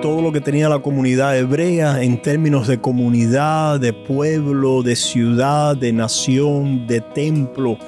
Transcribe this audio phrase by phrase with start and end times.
[0.00, 5.76] todo lo que tenía la comunidad hebrea en términos de comunidad, de pueblo, de ciudad,
[5.76, 7.78] de nación, de templo,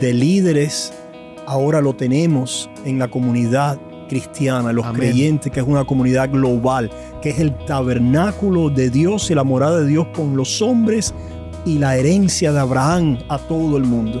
[0.00, 0.92] de líderes,
[1.46, 3.78] ahora lo tenemos en la comunidad
[4.08, 6.90] cristiana, los creyentes, que es una comunidad global,
[7.22, 11.14] que es el tabernáculo de Dios y la morada de Dios con los hombres
[11.64, 14.20] y la herencia de Abraham a todo el mundo.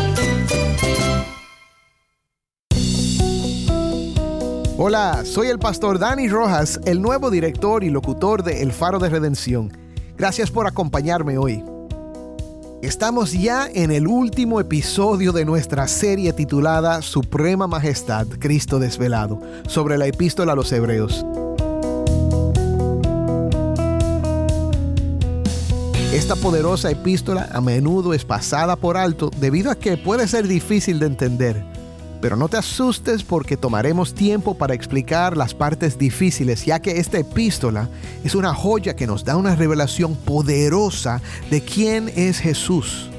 [4.83, 9.09] Hola, soy el pastor Dani Rojas, el nuevo director y locutor de El Faro de
[9.09, 9.71] Redención.
[10.17, 11.63] Gracias por acompañarme hoy.
[12.81, 19.99] Estamos ya en el último episodio de nuestra serie titulada Suprema Majestad, Cristo Desvelado, sobre
[19.99, 21.23] la epístola a los Hebreos.
[26.11, 30.97] Esta poderosa epístola a menudo es pasada por alto debido a que puede ser difícil
[30.97, 31.80] de entender.
[32.21, 37.17] Pero no te asustes porque tomaremos tiempo para explicar las partes difíciles, ya que esta
[37.17, 37.89] epístola
[38.23, 41.19] es una joya que nos da una revelación poderosa
[41.49, 43.09] de quién es Jesús.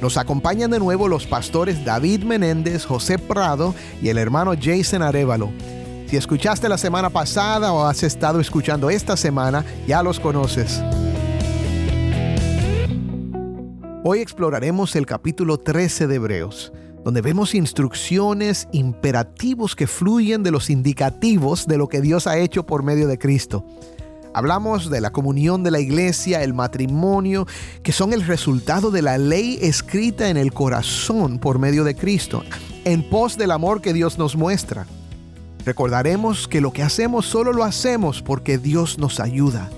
[0.00, 5.50] Nos acompañan de nuevo los pastores David Menéndez, José Prado y el hermano Jason Arevalo.
[6.08, 10.80] Si escuchaste la semana pasada o has estado escuchando esta semana, ya los conoces.
[14.04, 16.72] Hoy exploraremos el capítulo 13 de Hebreos
[17.06, 22.66] donde vemos instrucciones, imperativos que fluyen de los indicativos de lo que Dios ha hecho
[22.66, 23.64] por medio de Cristo.
[24.34, 27.46] Hablamos de la comunión de la iglesia, el matrimonio,
[27.84, 32.42] que son el resultado de la ley escrita en el corazón por medio de Cristo,
[32.84, 34.84] en pos del amor que Dios nos muestra.
[35.64, 39.70] Recordaremos que lo que hacemos solo lo hacemos porque Dios nos ayuda.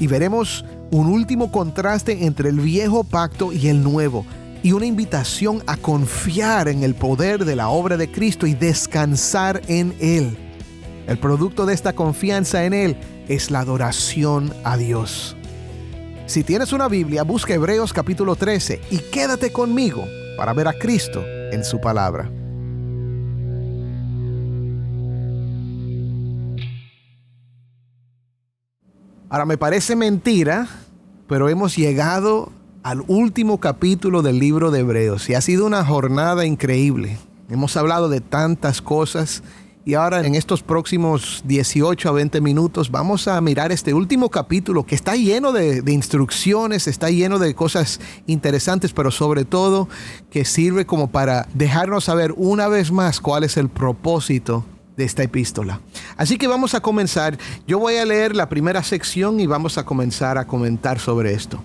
[0.00, 4.26] Y veremos un último contraste entre el viejo pacto y el nuevo,
[4.62, 9.62] y una invitación a confiar en el poder de la obra de Cristo y descansar
[9.68, 10.36] en Él.
[11.06, 12.96] El producto de esta confianza en Él
[13.28, 15.36] es la adoración a Dios.
[16.26, 20.04] Si tienes una Biblia, busca Hebreos capítulo 13 y quédate conmigo
[20.36, 22.30] para ver a Cristo en su palabra.
[29.30, 30.68] Ahora me parece mentira,
[31.28, 32.50] pero hemos llegado
[32.88, 37.18] al último capítulo del libro de Hebreos y ha sido una jornada increíble.
[37.50, 39.42] Hemos hablado de tantas cosas
[39.84, 44.86] y ahora en estos próximos 18 a 20 minutos vamos a mirar este último capítulo
[44.86, 49.90] que está lleno de, instrucciones, está lleno de cosas interesantes, pero sobre todo
[50.30, 54.64] que sirve como para dejarnos saber una vez más cuál es el propósito
[54.96, 55.82] de esta epístola.
[56.16, 57.36] Así que vamos a comenzar.
[57.66, 61.62] Yo voy a leer la primera sección y vamos a comenzar a comentar sobre esto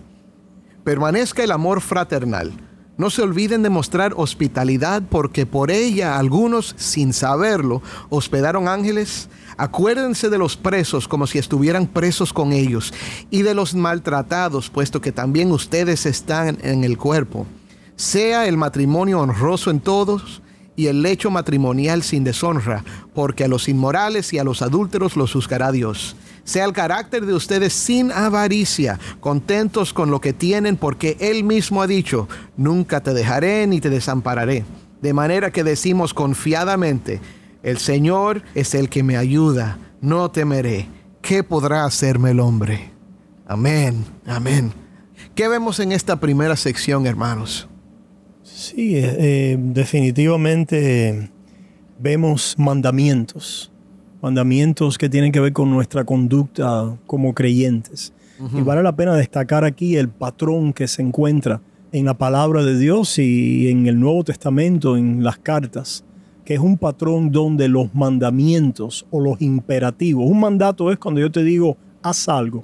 [0.84, 2.54] permanezca el amor fraternal.
[2.96, 9.30] No se olviden de mostrar hospitalidad porque por ella algunos, sin saberlo, hospedaron ángeles.
[9.58, 12.94] Acuérdense de los presos como si estuvieran presos con ellos
[13.32, 17.48] y de los maltratados, puesto que también ustedes están en el cuerpo.
[17.96, 20.44] Sea el matrimonio honroso en todos
[20.76, 22.84] y el lecho matrimonial sin deshonra,
[23.16, 27.34] porque a los inmorales y a los adúlteros los juzgará Dios sea el carácter de
[27.34, 32.28] ustedes sin avaricia, contentos con lo que tienen, porque Él mismo ha dicho,
[32.58, 34.66] nunca te dejaré ni te desampararé.
[35.02, 37.20] De manera que decimos confiadamente,
[37.62, 40.88] el Señor es el que me ayuda, no temeré.
[41.22, 42.92] ¿Qué podrá hacerme el hombre?
[43.46, 44.74] Amén, amén.
[45.36, 47.68] ¿Qué vemos en esta primera sección, hermanos?
[48.44, 51.32] Sí, eh, eh, definitivamente
[51.98, 53.73] vemos mandamientos
[54.24, 58.14] mandamientos que tienen que ver con nuestra conducta como creyentes.
[58.58, 61.62] Y vale la pena destacar aquí el patrón que se encuentra
[61.92, 66.04] en la palabra de Dios y en el Nuevo Testamento, en las cartas,
[66.44, 71.32] que es un patrón donde los mandamientos o los imperativos, un mandato es cuando yo
[71.32, 72.62] te digo, haz algo,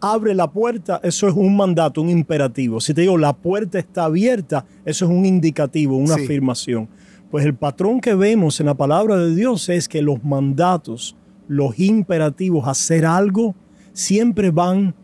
[0.00, 2.80] abre la puerta, eso es un mandato, un imperativo.
[2.80, 6.88] Si te digo, la puerta está abierta, eso es un indicativo, una afirmación.
[7.32, 11.16] Pues el patrón que vemos en la palabra de Dios es que los mandatos,
[11.48, 13.54] los imperativos, hacer algo,
[13.94, 14.94] siempre van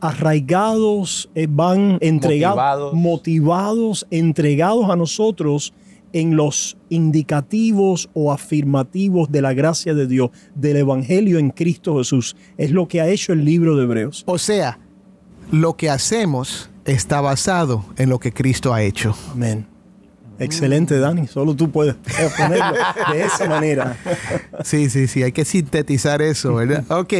[0.00, 2.94] arraigados, eh, van entregados, Motivados.
[2.94, 5.72] motivados, entregados a nosotros
[6.12, 12.34] en los indicativos o afirmativos de la gracia de Dios, del Evangelio en Cristo Jesús.
[12.56, 14.24] Es lo que ha hecho el libro de Hebreos.
[14.26, 14.80] O sea,
[15.52, 19.14] lo que hacemos está basado en lo que Cristo ha hecho.
[19.30, 19.75] Amén.
[20.38, 21.26] Excelente, Dani.
[21.26, 21.94] Solo tú puedes
[22.36, 22.76] ponerlo
[23.12, 23.96] de esa manera.
[24.64, 26.84] Sí, sí, sí, hay que sintetizar eso, ¿verdad?
[26.90, 27.12] Ok.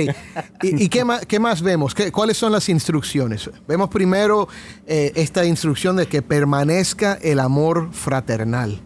[0.62, 1.94] ¿Y, y qué, más, qué más vemos?
[1.94, 3.50] ¿Qué- ¿Cuáles son las instrucciones?
[3.66, 4.48] Vemos primero
[4.86, 8.80] eh, esta instrucción de que permanezca el amor fraternal.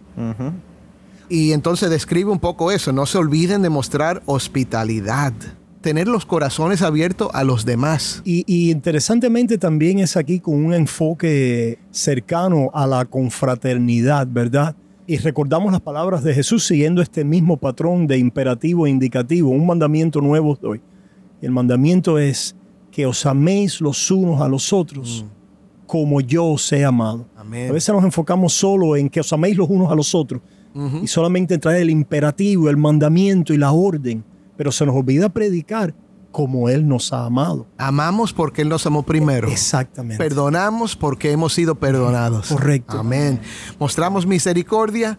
[1.29, 2.91] Y entonces describe un poco eso.
[2.91, 5.33] No se olviden de mostrar hospitalidad.
[5.81, 8.21] Tener los corazones abiertos a los demás.
[8.23, 14.75] Y, y interesantemente también es aquí con un enfoque cercano a la confraternidad, ¿verdad?
[15.07, 19.49] Y recordamos las palabras de Jesús siguiendo este mismo patrón de imperativo e indicativo.
[19.49, 20.81] Un mandamiento nuevo os doy.
[21.41, 22.55] Y el mandamiento es
[22.91, 25.25] que os améis los unos a los otros
[25.91, 27.25] como yo os he amado.
[27.35, 27.69] Amén.
[27.69, 30.41] A veces nos enfocamos solo en que os améis los unos a los otros
[31.03, 34.23] y solamente trae el imperativo, el mandamiento y la orden,
[34.61, 35.95] pero se nos olvida predicar
[36.31, 37.65] como Él nos ha amado.
[37.79, 39.47] Amamos porque Él nos amó primero.
[39.49, 40.23] Exactamente.
[40.23, 42.49] Perdonamos porque hemos sido perdonados.
[42.49, 42.99] Correcto.
[42.99, 43.41] Amén.
[43.79, 45.17] Mostramos misericordia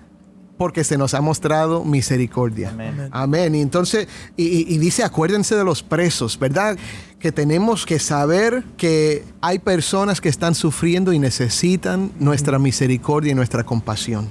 [0.56, 2.72] porque se nos ha mostrado misericordia.
[3.10, 3.56] Amén.
[3.56, 4.06] Y entonces,
[4.36, 6.78] y, y- y dice, acuérdense de los presos, ¿verdad?
[7.18, 13.34] Que tenemos que saber que hay personas que están sufriendo y necesitan nuestra misericordia y
[13.34, 14.28] nuestra compasión.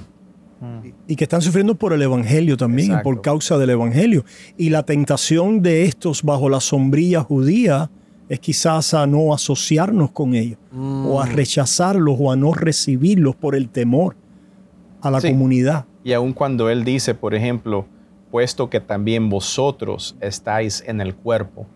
[1.08, 3.04] Y que están sufriendo por el Evangelio también, Exacto.
[3.10, 4.24] por causa del Evangelio.
[4.56, 7.90] Y la tentación de estos bajo la sombrilla judía
[8.28, 13.54] es quizás a no asociarnos con ellos, o a rechazarlos, o a no recibirlos por
[13.56, 14.16] el temor
[15.00, 15.28] a la Sí.
[15.30, 15.84] comunidad.
[16.04, 17.86] Y aun cuando él dice, por ejemplo,
[18.32, 21.66] puesto que también vosotros estáis en el cuerpo.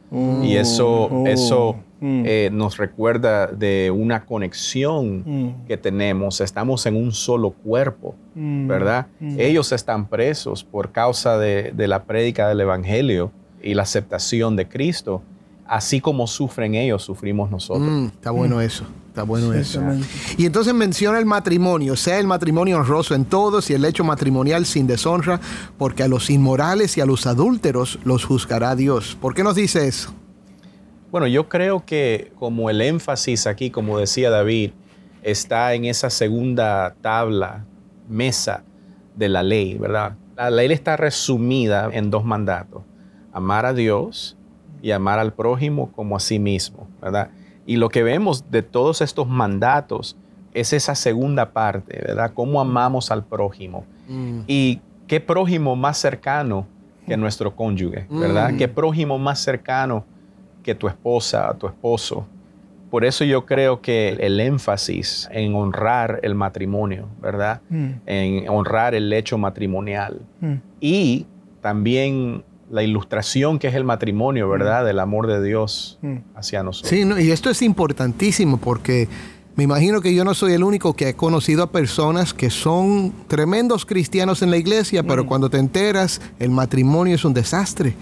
[0.43, 2.23] y eso, oh, eso mm.
[2.25, 5.67] eh, nos recuerda de una conexión Mm.
[5.69, 6.41] que tenemos.
[6.41, 8.67] Estamos en un solo cuerpo, Mm.
[8.67, 9.06] ¿verdad?
[9.20, 9.37] Mm.
[9.38, 13.31] Ellos están presos por causa de, de la prédica del Evangelio
[13.62, 15.23] y la aceptación de Cristo.
[15.67, 17.87] Así como sufren ellos, sufrimos nosotros.
[17.88, 18.85] Mm, está bueno eso.
[19.17, 19.81] Está bueno eso.
[20.37, 24.67] Y entonces menciona el matrimonio, sea el matrimonio honroso en todos y el hecho matrimonial
[24.67, 25.41] sin deshonra,
[25.79, 29.17] porque a los inmorales y a los adúlteros los juzgará Dios.
[29.19, 30.13] ¿Por qué nos dice eso?
[31.11, 34.73] Bueno, yo creo que como el énfasis aquí, como decía David,
[35.23, 37.65] está en esa segunda tabla,
[38.11, 38.65] mesa
[39.15, 40.17] de la ley, ¿verdad?
[40.37, 42.83] La ley está resumida en dos mandatos,
[43.33, 44.37] amar a Dios
[44.83, 47.31] y amar al prójimo como a sí mismo, ¿verdad?
[47.67, 50.17] Y lo que vemos de todos estos mandatos
[50.55, 52.33] es esa segunda parte, ¿verdad?
[52.33, 53.85] Cómo amamos al prójimo.
[54.47, 56.67] Y qué prójimo más cercano
[57.07, 58.53] que nuestro cónyuge, ¿verdad?
[58.53, 58.57] Mm.
[58.57, 60.05] Qué prójimo más cercano
[60.63, 62.27] que tu esposa, tu esposo.
[62.91, 67.61] Por eso yo creo que el énfasis en honrar el matrimonio, ¿verdad?
[67.69, 67.91] Mm.
[68.07, 70.21] En honrar el hecho matrimonial.
[70.41, 70.55] Mm.
[70.81, 71.27] Y
[71.61, 74.85] también la ilustración que es el matrimonio, ¿verdad?
[74.85, 76.17] Del amor de Dios Mm.
[76.35, 76.91] hacia nosotros.
[76.91, 79.09] Sí, no, y esto es importantísimo porque
[79.56, 83.12] me imagino que yo no soy el único que he conocido a personas que son
[83.26, 87.94] tremendos cristianos en la iglesia, pero cuando te enteras, el matrimonio es un desastre.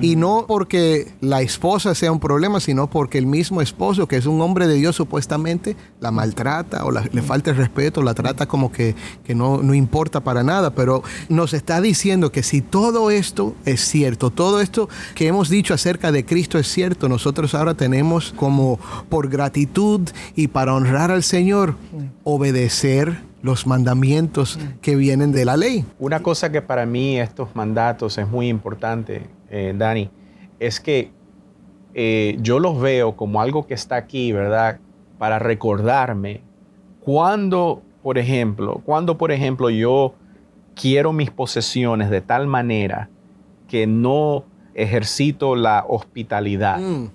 [0.00, 4.26] Y no porque la esposa sea un problema, sino porque el mismo esposo, que es
[4.26, 8.46] un hombre de Dios supuestamente, la maltrata o la- le falta el respeto, la trata
[8.46, 8.94] como que,
[9.24, 10.70] que no, no importa para nada.
[10.74, 15.74] Pero nos está diciendo que si todo esto es cierto, todo esto que hemos dicho
[15.74, 20.02] acerca de Cristo es cierto, nosotros ahora tenemos como por gratitud
[20.36, 21.74] y para honrar al Señor,
[22.24, 25.84] obedecer los mandamientos que vienen de la ley.
[25.98, 30.10] Una cosa que para mí estos mandatos es muy importante, eh, Dani,
[30.60, 31.10] es que
[31.94, 34.78] eh, yo los veo como algo que está aquí, ¿verdad?
[35.18, 36.40] Para recordarme
[37.00, 40.14] cuando, por ejemplo, cuando, por ejemplo, yo
[40.74, 43.08] quiero mis posesiones de tal manera
[43.68, 44.44] que no
[44.74, 47.08] ejercito la hospitalidad, Mm.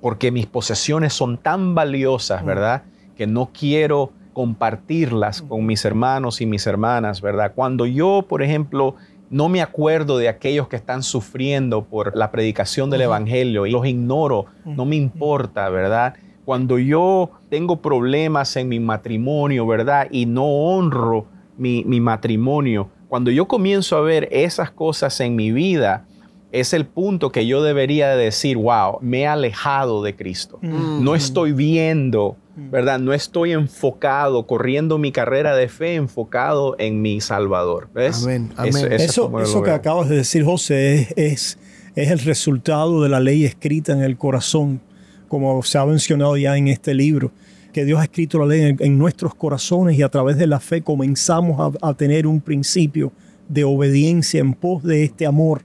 [0.00, 2.82] porque mis posesiones son tan valiosas, ¿verdad?
[3.20, 7.52] Que no quiero compartirlas con mis hermanos y mis hermanas, ¿verdad?
[7.54, 8.94] Cuando yo, por ejemplo,
[9.28, 13.84] no me acuerdo de aquellos que están sufriendo por la predicación del Evangelio y los
[13.84, 16.14] ignoro, no me importa, ¿verdad?
[16.46, 20.08] Cuando yo tengo problemas en mi matrimonio, ¿verdad?
[20.10, 21.26] Y no honro
[21.58, 26.06] mi, mi matrimonio, cuando yo comienzo a ver esas cosas en mi vida,
[26.52, 30.58] es el punto que yo debería de decir, wow, me he alejado de Cristo.
[30.62, 32.98] No estoy viendo, ¿verdad?
[32.98, 37.88] No estoy enfocado, corriendo mi carrera de fe enfocado en mi Salvador.
[37.94, 38.22] ¿Ves?
[38.24, 38.92] Amén, amén.
[39.02, 39.30] Eso,
[39.62, 41.58] que acabas de decir, José, es, es,
[41.94, 44.80] es el resultado de la ley escrita en el corazón
[45.28, 47.30] como se ha mencionado ya en este libro,
[47.72, 50.58] que Dios ha escrito la ley en, en nuestros corazones y a través de la
[50.58, 53.12] fe comenzamos a, a tener un principio
[53.48, 55.62] de obediencia en pos de este amor,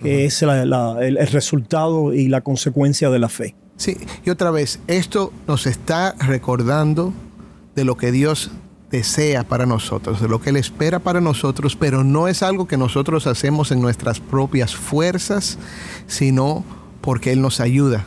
[0.00, 3.54] que es la- la- el, el resultado y la consecuencia de la fe.
[3.78, 7.12] Sí, y otra vez, esto nos está recordando
[7.76, 8.50] de lo que Dios
[8.90, 12.76] desea para nosotros, de lo que Él espera para nosotros, pero no es algo que
[12.76, 15.60] nosotros hacemos en nuestras propias fuerzas,
[16.08, 16.64] sino
[17.00, 18.04] porque Él nos ayuda.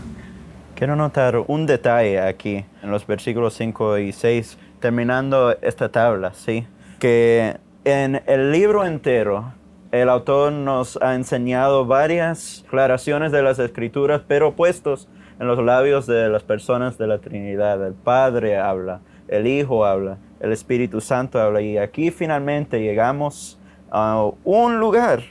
[0.75, 6.67] Quiero notar un detalle aquí en los versículos 5 y 6, terminando esta tabla, ¿sí?
[6.99, 9.53] Que en el libro entero,
[9.93, 15.07] el autor nos ha enseñado varias aclaraciones de las escrituras, pero puestos
[15.41, 17.83] en los labios de las personas de la Trinidad.
[17.83, 21.63] El Padre habla, el Hijo habla, el Espíritu Santo habla.
[21.63, 23.57] Y aquí finalmente llegamos
[23.89, 25.23] a un lugar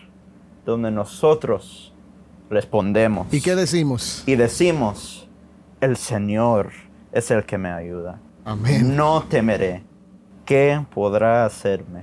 [0.66, 1.94] donde nosotros
[2.50, 3.32] respondemos.
[3.32, 4.24] ¿Y qué decimos?
[4.26, 5.28] Y decimos,
[5.80, 6.72] el Señor
[7.12, 8.18] es el que me ayuda.
[8.44, 8.96] Amén.
[8.96, 9.84] No temeré.
[10.44, 12.02] ¿Qué podrá hacerme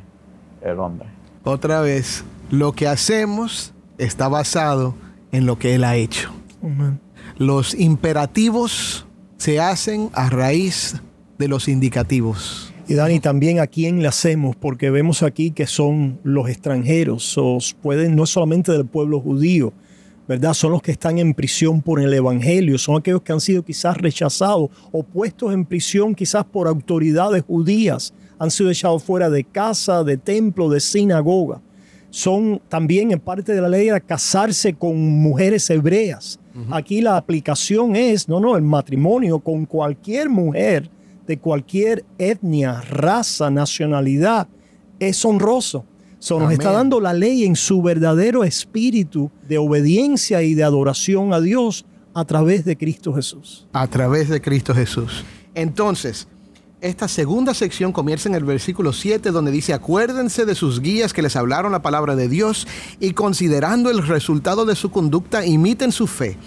[0.61, 1.09] el hombre?
[1.43, 4.95] Otra vez, lo que hacemos está basado
[5.33, 6.31] en lo que Él ha hecho.
[7.39, 9.05] Los imperativos
[9.37, 10.95] se hacen a raíz
[11.37, 12.73] de los indicativos.
[12.87, 17.59] Y Dani, también a quién le hacemos, porque vemos aquí que son los extranjeros, o
[17.83, 19.71] pueden no solamente del pueblo judío,
[20.27, 20.55] ¿verdad?
[20.55, 23.97] Son los que están en prisión por el Evangelio, son aquellos que han sido quizás
[23.97, 30.03] rechazados o puestos en prisión quizás por autoridades judías, han sido echados fuera de casa,
[30.03, 31.61] de templo, de sinagoga.
[32.09, 36.39] Son también en parte de la ley era casarse con mujeres hebreas.
[36.71, 40.89] Aquí la aplicación es, no, no, el matrimonio con cualquier mujer
[41.27, 44.47] de cualquier etnia, raza, nacionalidad,
[44.99, 45.85] es honroso.
[46.19, 51.31] So, nos está dando la ley en su verdadero espíritu de obediencia y de adoración
[51.31, 51.85] a Dios
[52.15, 53.67] a través de Cristo Jesús.
[53.73, 55.23] a través de Cristo Jesús.
[55.53, 56.27] Entonces,
[56.81, 61.23] esta segunda sección comienza en el versículo 7 donde dice, acuérdense de sus guías que
[61.23, 62.67] les hablaron la palabra de Dios
[62.99, 66.37] y considerando el resultado de su conducta, imiten su fe.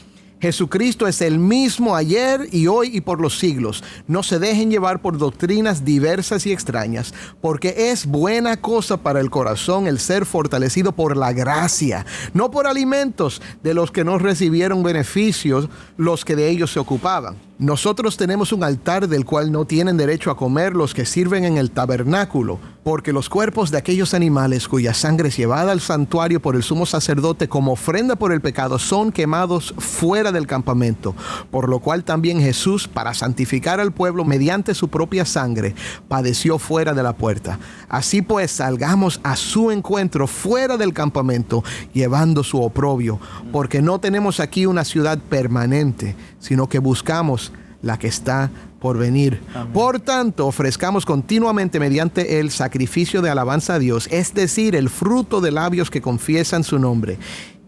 [0.40, 3.84] Jesucristo es el mismo ayer y hoy y por los siglos.
[4.06, 9.28] No se dejen llevar por doctrinas diversas y extrañas, porque es buena cosa para el
[9.28, 14.82] corazón el ser fortalecido por la gracia, no por alimentos de los que no recibieron
[14.82, 15.68] beneficios
[15.98, 17.49] los que de ellos se ocupaban.
[17.60, 21.58] Nosotros tenemos un altar del cual no tienen derecho a comer los que sirven en
[21.58, 26.56] el tabernáculo, porque los cuerpos de aquellos animales cuya sangre es llevada al santuario por
[26.56, 31.14] el sumo sacerdote como ofrenda por el pecado son quemados fuera del campamento,
[31.50, 35.74] por lo cual también Jesús, para santificar al pueblo mediante su propia sangre,
[36.08, 37.58] padeció fuera de la puerta.
[37.90, 41.62] Así pues, salgamos a su encuentro fuera del campamento,
[41.92, 43.20] llevando su oprobio,
[43.52, 47.49] porque no tenemos aquí una ciudad permanente, sino que buscamos
[47.82, 49.40] la que está por venir.
[49.72, 55.40] Por tanto, ofrezcamos continuamente mediante el sacrificio de alabanza a Dios, es decir, el fruto
[55.40, 57.18] de labios que confiesan su nombre.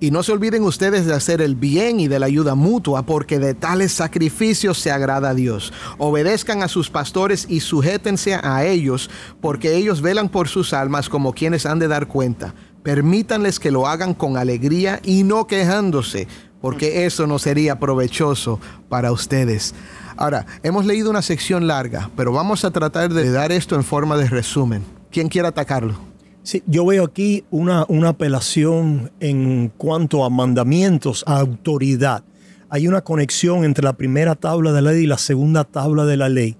[0.00, 3.38] Y no se olviden ustedes de hacer el bien y de la ayuda mutua, porque
[3.38, 5.72] de tales sacrificios se agrada a Dios.
[5.96, 11.32] Obedezcan a sus pastores y sujétense a ellos, porque ellos velan por sus almas como
[11.34, 12.52] quienes han de dar cuenta.
[12.82, 16.26] Permítanles que lo hagan con alegría y no quejándose,
[16.62, 19.74] porque eso no sería provechoso para ustedes.
[20.16, 24.16] Ahora, hemos leído una sección larga, pero vamos a tratar de dar esto en forma
[24.16, 24.82] de resumen.
[25.10, 25.96] ¿Quién quiere atacarlo?
[26.44, 32.24] Sí, yo veo aquí una, una apelación en cuanto a mandamientos, a autoridad.
[32.70, 36.16] Hay una conexión entre la primera tabla de la ley y la segunda tabla de
[36.16, 36.56] la ley.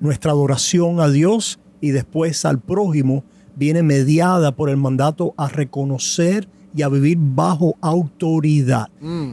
[0.00, 3.24] Nuestra adoración a Dios y después al prójimo
[3.54, 8.88] viene mediada por el mandato a reconocer y a vivir bajo autoridad.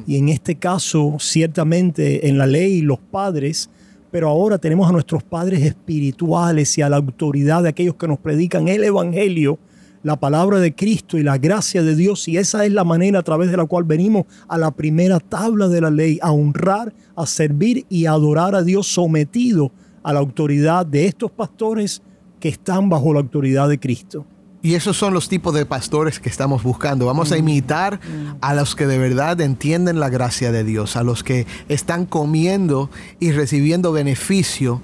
[0.08, 3.70] Y en este caso, ciertamente en la ley los padres,
[4.10, 8.20] pero ahora tenemos a nuestros padres espirituales y a la autoridad de aquellos que nos
[8.20, 9.60] predican el Evangelio,
[10.04, 12.28] la palabra de Cristo y la gracia de Dios.
[12.30, 15.68] Y esa es la manera a través de la cual venimos a la primera tabla
[15.68, 19.72] de la ley, a honrar, a servir y a adorar a Dios sometido
[20.02, 22.02] a la autoridad de estos pastores
[22.40, 24.26] que están bajo la autoridad de Cristo.
[24.66, 27.06] Y esos son los tipos de pastores que estamos buscando.
[27.06, 28.00] Vamos a imitar
[28.40, 32.90] a los que de verdad entienden la gracia de Dios, a los que están comiendo
[33.20, 34.82] y recibiendo beneficio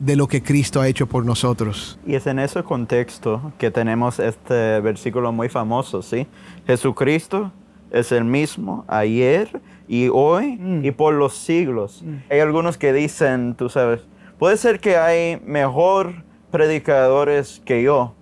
[0.00, 1.96] de lo que Cristo ha hecho por nosotros.
[2.04, 6.26] Y es en ese contexto que tenemos este versículo muy famoso, ¿sí?
[6.66, 7.52] Jesucristo
[7.92, 12.02] es el mismo ayer y hoy y por los siglos.
[12.28, 14.00] Hay algunos que dicen, tú sabes,
[14.40, 18.16] puede ser que hay mejor predicadores que yo,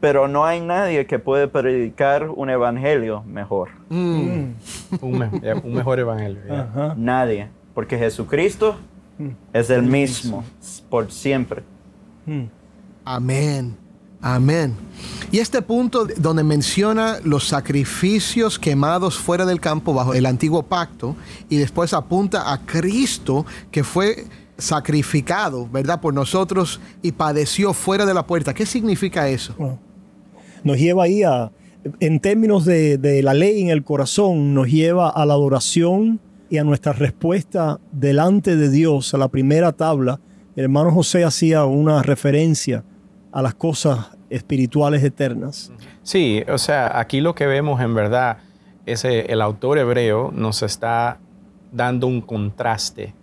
[0.00, 3.70] pero no hay nadie que puede predicar un evangelio mejor.
[3.88, 4.54] Un,
[5.00, 6.40] me- un mejor evangelio.
[6.96, 7.48] Nadie.
[7.74, 8.76] porque Jesucristo
[9.52, 10.44] es el mismo
[10.90, 11.62] por siempre.
[13.04, 13.76] Amén.
[14.20, 14.74] Amén.
[15.30, 21.14] Y este punto donde menciona los sacrificios quemados fuera del campo bajo el antiguo pacto
[21.50, 24.24] y después apunta a Cristo que fue
[24.58, 26.00] sacrificado, ¿verdad?
[26.00, 28.54] Por nosotros y padeció fuera de la puerta.
[28.54, 29.78] ¿Qué significa eso?
[30.62, 31.50] Nos lleva ahí a,
[32.00, 36.20] en términos de, de la ley en el corazón, nos lleva a la adoración
[36.50, 40.20] y a nuestra respuesta delante de Dios, a la primera tabla.
[40.56, 42.84] El hermano José hacía una referencia
[43.32, 45.72] a las cosas espirituales eternas.
[46.02, 48.38] Sí, o sea, aquí lo que vemos en verdad
[48.86, 51.18] es eh, el autor hebreo nos está
[51.72, 53.14] dando un contraste,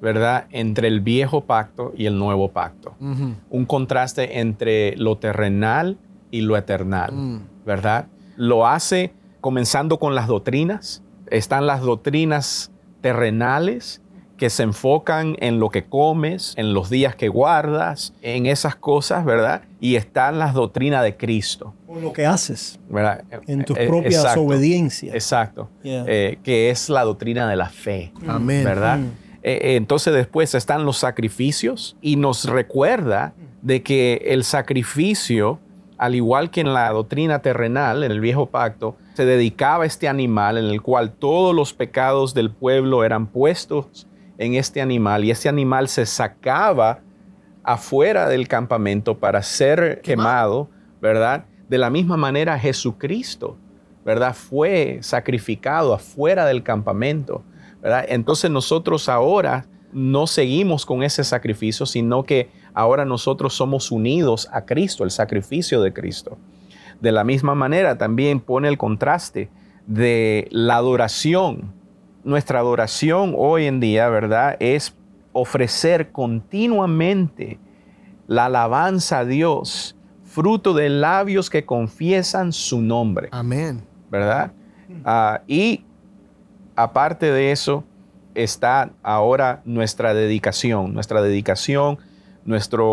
[0.00, 0.46] ¿verdad?
[0.50, 2.94] Entre el viejo pacto y el nuevo pacto.
[3.00, 5.98] Un contraste entre lo terrenal
[6.30, 7.40] y lo eternal, Mm.
[7.64, 8.06] ¿verdad?
[8.36, 11.02] Lo hace comenzando con las doctrinas.
[11.30, 14.02] Están las doctrinas terrenales
[14.36, 19.24] que se enfocan en lo que comes, en los días que guardas, en esas cosas,
[19.24, 19.62] ¿verdad?
[19.80, 23.24] Y están las doctrinas de Cristo, Con lo que haces, ¿verdad?
[23.46, 25.14] en tus Eh, propias exacto, obediencias.
[25.14, 25.70] Exacto.
[25.82, 26.04] Yeah.
[26.06, 28.62] Eh, que es la doctrina de la fe, Amén.
[28.62, 28.98] ¿verdad?
[28.98, 29.10] Mm.
[29.46, 35.60] Eh, eh, entonces después están los sacrificios y nos recuerda de que el sacrificio,
[35.98, 40.08] al igual que en la doctrina terrenal, en el viejo pacto, se dedicaba a este
[40.08, 45.30] animal en el cual todos los pecados del pueblo eran puestos en este animal y
[45.30, 46.98] ese animal se sacaba
[47.62, 50.68] afuera del campamento para ser quemado,
[51.00, 51.44] ¿verdad?
[51.68, 53.56] De la misma manera Jesucristo,
[54.04, 54.34] ¿verdad?
[54.34, 57.44] Fue sacrificado afuera del campamento,
[57.86, 58.04] ¿verdad?
[58.08, 64.64] Entonces nosotros ahora no seguimos con ese sacrificio, sino que ahora nosotros somos unidos a
[64.64, 66.36] Cristo, el sacrificio de Cristo.
[67.00, 69.50] De la misma manera también pone el contraste
[69.86, 71.72] de la adoración.
[72.24, 74.56] Nuestra adoración hoy en día, ¿verdad?
[74.58, 74.96] Es
[75.32, 77.60] ofrecer continuamente
[78.26, 83.84] la alabanza a Dios, fruto de labios que confiesan su nombre, Amén.
[84.10, 84.50] ¿verdad?
[85.04, 85.84] Ah, y
[86.76, 87.84] aparte de eso,
[88.34, 91.98] está ahora nuestra dedicación, nuestra dedicación,
[92.44, 92.84] nuestra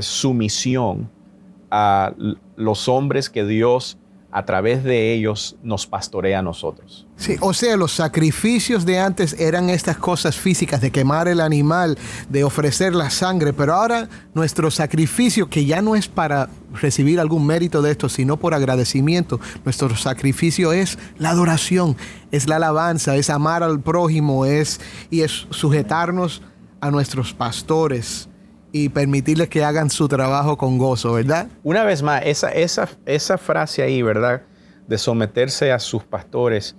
[0.00, 1.10] sumisión
[1.70, 2.12] a
[2.56, 3.98] los hombres que Dios
[4.34, 7.06] a través de ellos nos pastorea a nosotros.
[7.16, 11.98] Sí, o sea, los sacrificios de antes eran estas cosas físicas, de quemar el animal,
[12.30, 16.48] de ofrecer la sangre, pero ahora nuestro sacrificio, que ya no es para
[16.80, 21.94] recibir algún mérito de esto, sino por agradecimiento, nuestro sacrificio es la adoración,
[22.30, 26.40] es la alabanza, es amar al prójimo, es y es sujetarnos
[26.80, 28.30] a nuestros pastores
[28.72, 31.46] y permitirles que hagan su trabajo con gozo, ¿verdad?
[31.62, 34.42] Una vez más, esa, esa, esa frase ahí, ¿verdad?
[34.88, 36.74] De someterse a sus pastores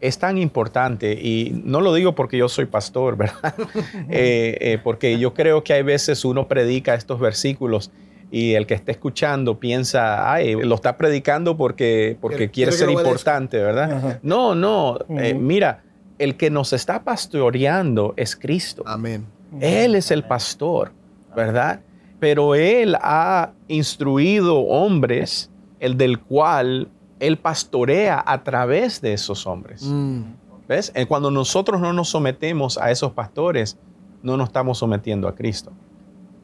[0.00, 3.54] es tan importante y no lo digo porque yo soy pastor, ¿verdad?
[4.10, 7.90] Eh, eh, porque yo creo que hay veces uno predica estos versículos
[8.30, 13.56] y el que está escuchando piensa, ay, lo está predicando porque, porque Quiere- ser importante,
[13.58, 13.92] ¿verdad?
[13.92, 14.18] Ajá.
[14.22, 15.82] No, no, eh, mira,
[16.18, 18.82] el que nos está pastoreando es Cristo.
[18.86, 19.24] Amén.
[19.60, 20.92] Él es el pastor,
[21.34, 21.82] ¿verdad?
[22.20, 26.88] Pero Él ha instruido hombres, el del cual
[27.20, 29.82] Él pastorea a través de esos hombres.
[29.84, 30.22] Mm.
[30.68, 30.92] ¿Ves?
[30.94, 33.78] Eh, Cuando nosotros no nos sometemos a esos pastores,
[34.22, 35.72] no nos estamos sometiendo a Cristo.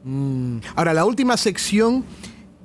[0.03, 0.59] Mm.
[0.75, 2.03] Ahora, la última sección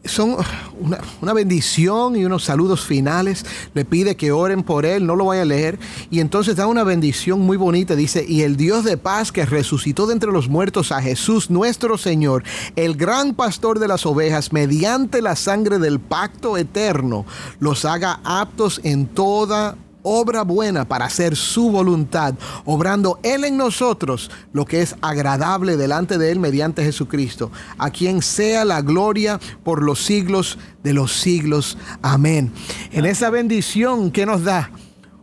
[0.05, 0.37] son
[0.79, 3.45] una, una bendición y unos saludos finales.
[3.75, 5.79] Le pide que oren por él, no lo voy a leer.
[6.11, 7.95] Y entonces da una bendición muy bonita.
[7.97, 11.99] Dice, y el Dios de paz que resucitó de entre los muertos a Jesús nuestro
[11.99, 12.45] Señor,
[12.77, 17.27] el gran pastor de las ovejas, mediante la sangre del pacto eterno,
[17.59, 22.35] los haga aptos en toda obra buena para hacer su voluntad,
[22.65, 28.23] obrando Él en nosotros lo que es agradable delante de Él mediante Jesucristo, a quien
[28.23, 31.77] sea la gloria por los siglos de los siglos.
[32.03, 32.53] Amén.
[32.93, 34.71] En esa bendición que nos da,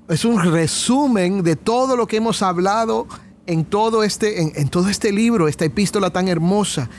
[0.10, 3.08] es un resumen de todo lo que hemos hablado
[3.46, 6.90] en todo este, en, en todo este libro, esta epístola tan hermosa.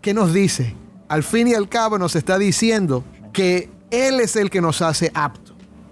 [0.00, 0.74] ¿Qué nos dice?
[1.08, 5.10] Al fin y al cabo nos está diciendo que Él es el que nos hace
[5.14, 5.47] aptos.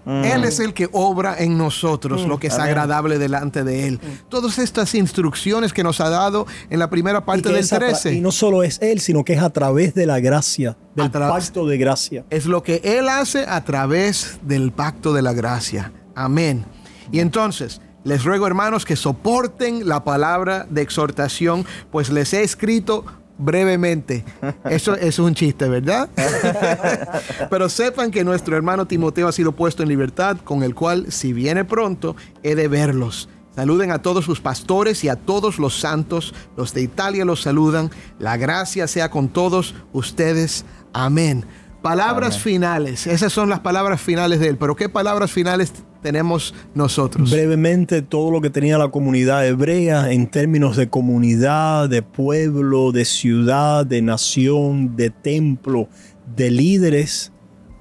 [0.07, 2.67] Él es el que obra en nosotros lo que es Amén.
[2.69, 3.99] agradable delante de Él.
[4.29, 7.89] Todas estas instrucciones que nos ha dado en la primera parte del es a tra-
[7.89, 11.11] 13 y no solo es Él, sino que es a través de la gracia, del
[11.11, 12.25] pacto de gracia.
[12.29, 15.91] es lo que Él hace a través del pacto de la gracia.
[16.15, 16.65] Amén.
[17.11, 23.03] Y entonces, les ruego hermanos que soporten la palabra de exhortación, pues les he escrito
[23.37, 24.23] brevemente.
[24.69, 26.09] Eso es un chiste, ¿verdad?
[27.49, 31.33] Pero sepan que nuestro hermano Timoteo ha sido puesto en libertad, con el cual, si
[31.33, 33.29] viene pronto, he de verlos.
[33.55, 36.33] Saluden a todos sus pastores y a todos los santos.
[36.55, 37.89] Los de Italia los saludan.
[38.19, 40.63] La gracia sea con todos ustedes.
[40.93, 41.43] Amén.
[41.81, 42.43] Palabras Amén.
[42.43, 43.07] finales.
[43.07, 44.57] Esas son las palabras finales de él.
[44.57, 47.31] Pero ¿qué palabras finales tenemos nosotros?
[47.31, 53.05] Brevemente, todo lo que tenía la comunidad hebrea en términos de comunidad, de pueblo, de
[53.05, 55.87] ciudad, de nación, de templo,
[56.35, 57.31] de líderes,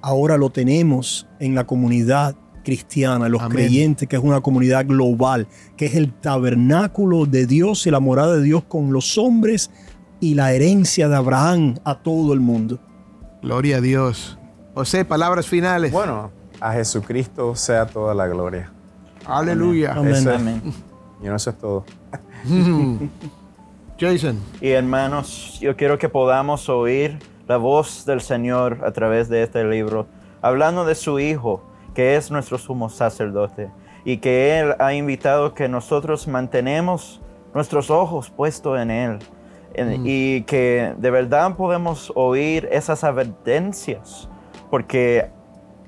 [0.02, 3.56] ahora lo tenemos en la comunidad cristiana, los Amén.
[3.56, 8.36] creyentes, que es una comunidad global, que es el tabernáculo de Dios y la morada
[8.36, 9.70] de Dios con los hombres
[10.20, 12.80] y la herencia de Abraham a todo el mundo.
[13.42, 14.38] Gloria a Dios.
[14.74, 15.92] José, palabras finales.
[15.92, 18.70] Bueno, a Jesucristo sea toda la gloria.
[19.24, 19.92] Aleluya.
[19.92, 20.62] Eso es- Amén.
[21.22, 21.84] Y no, eso es todo.
[23.98, 24.38] Jason.
[24.60, 27.18] Y hermanos, yo quiero que podamos oír
[27.48, 30.06] la voz del Señor a través de este libro,
[30.42, 31.62] hablando de su Hijo,
[31.94, 33.70] que es nuestro sumo sacerdote,
[34.04, 37.22] y que Él ha invitado que nosotros mantenemos
[37.54, 39.18] nuestros ojos puestos en Él,
[39.74, 44.28] en- y que de verdad podemos oír esas advertencias,
[44.70, 45.30] porque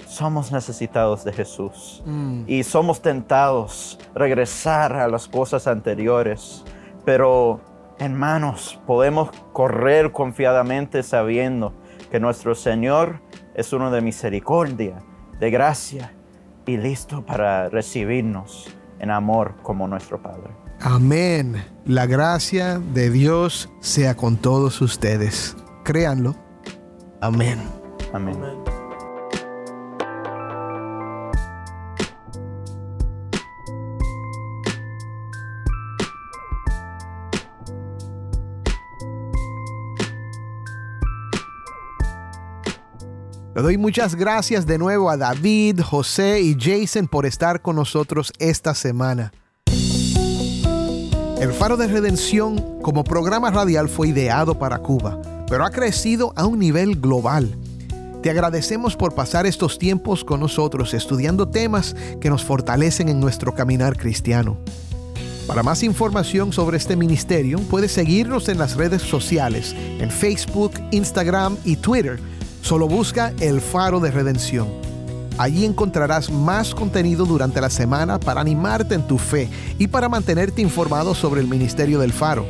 [0.06, 2.02] somos necesitados de Jesús.
[2.46, 6.64] Y somos tentados a regresar a las cosas anteriores,
[7.04, 7.60] pero
[7.98, 11.72] hermanos, podemos correr confiadamente sabiendo
[12.10, 13.20] que nuestro Señor
[13.54, 14.98] es uno de misericordia,
[15.40, 16.12] de gracia
[16.64, 20.50] y listo para recibirnos en amor como nuestro Padre.
[20.80, 21.64] Amén.
[21.84, 25.56] La gracia de Dios sea con todos ustedes.
[25.84, 26.36] Créanlo.
[27.20, 27.60] Amén.
[28.12, 28.36] Amén.
[43.54, 48.32] Le doy muchas gracias de nuevo a David, José y Jason por estar con nosotros
[48.38, 49.32] esta semana.
[51.40, 56.46] El Faro de Redención como programa radial fue ideado para Cuba, pero ha crecido a
[56.46, 57.54] un nivel global.
[58.24, 63.54] Te agradecemos por pasar estos tiempos con nosotros estudiando temas que nos fortalecen en nuestro
[63.54, 64.56] caminar cristiano.
[65.46, 71.56] Para más información sobre este ministerio, puedes seguirnos en las redes sociales, en Facebook, Instagram
[71.64, 72.18] y Twitter.
[72.62, 74.87] Solo busca El Faro de Redención.
[75.38, 79.48] Allí encontrarás más contenido durante la semana para animarte en tu fe
[79.78, 82.44] y para mantenerte informado sobre el ministerio del Faro.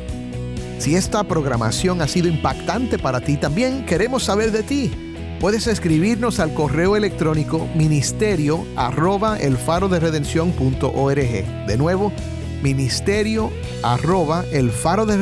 [0.79, 4.91] Si esta programación ha sido impactante para ti, también queremos saber de ti.
[5.39, 11.67] Puedes escribirnos al correo electrónico ministerio arroba elfaroderedención.org.
[11.67, 12.11] De nuevo,
[12.63, 13.51] ministerio
[13.83, 14.43] arroba.
[14.51, 15.17] El faro de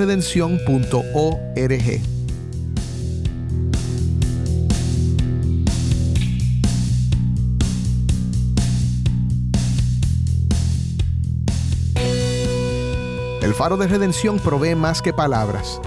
[14.44, 15.82] provee más que palabras.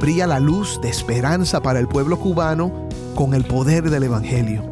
[0.00, 4.62] Brilla la luz de esperanza para el pueblo cubano con el poder del Evangelio.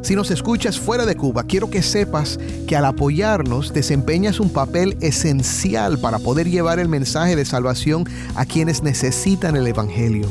[0.00, 4.96] Si nos escuchas fuera de Cuba, quiero que sepas que al apoyarnos desempeñas un papel
[5.02, 10.26] esencial para poder llevar el mensaje de salvación a quienes necesitan el Evangelio.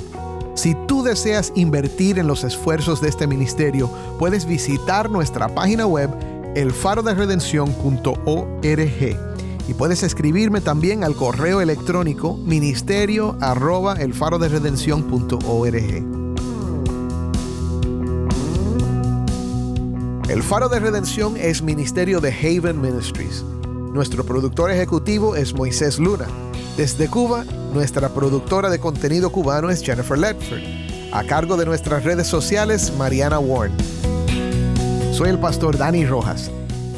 [0.56, 6.10] Si tú deseas invertir en los esfuerzos de este ministerio, puedes visitar nuestra página web
[6.56, 9.29] elfaroderedención.org
[9.70, 15.76] y puedes escribirme también al correo electrónico ministerio arroba elfaroderedención.org.
[20.28, 23.44] El Faro de Redención es ministerio de Haven Ministries.
[23.94, 26.26] Nuestro productor ejecutivo es Moisés Luna.
[26.76, 30.64] Desde Cuba, nuestra productora de contenido cubano es Jennifer Ledford.
[31.12, 33.78] A cargo de nuestras redes sociales, Mariana Warren.
[35.14, 36.50] Soy el pastor Dani Rojas.